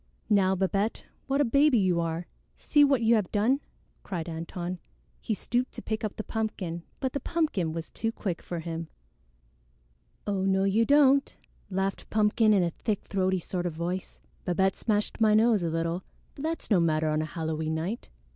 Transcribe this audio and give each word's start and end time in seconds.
"Now, 0.31 0.55
Babette, 0.55 1.05
what 1.27 1.41
a 1.41 1.45
baby 1.45 1.77
you 1.77 1.99
are! 1.99 2.25
See 2.57 2.83
what 2.83 3.03
you 3.03 3.13
have 3.13 3.31
done!" 3.31 3.59
cried 4.01 4.27
Antone. 4.27 4.79
He 5.19 5.35
stooped 5.35 5.73
to 5.73 5.81
pick 5.83 6.03
up 6.03 6.15
the 6.15 6.23
pumpkin, 6.23 6.81
but 6.99 7.13
the 7.13 7.19
pumpkin 7.19 7.71
was 7.71 7.91
too 7.91 8.11
quick 8.11 8.41
for 8.41 8.61
him. 8.61 8.87
"Oh, 10.25 10.43
no, 10.43 10.63
you 10.63 10.85
don't," 10.87 11.37
laughed 11.69 12.09
Pumpkin 12.09 12.51
in 12.51 12.63
a 12.63 12.71
thick 12.71 13.03
throaty 13.03 13.37
sort 13.37 13.67
of 13.67 13.73
voice. 13.73 14.21
"Babette 14.43 14.75
smashed 14.75 15.21
my 15.21 15.35
nose 15.35 15.61
a 15.61 15.69
little, 15.69 16.01
but 16.33 16.41
that's 16.45 16.71
no 16.71 16.79
matter 16.79 17.07
on 17.11 17.21
a 17.21 17.25
Halloween 17.25 17.75
night. 17.75 18.09